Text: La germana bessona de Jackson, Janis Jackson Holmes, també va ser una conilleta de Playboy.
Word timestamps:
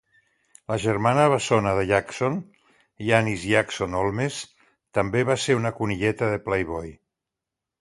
La 0.71 0.77
germana 0.85 1.25
bessona 1.33 1.73
de 1.79 1.83
Jackson, 1.91 2.39
Janis 3.09 3.45
Jackson 3.51 3.99
Holmes, 4.01 4.41
també 4.99 5.23
va 5.31 5.37
ser 5.45 5.59
una 5.63 5.77
conilleta 5.83 6.33
de 6.33 6.41
Playboy. 6.49 6.91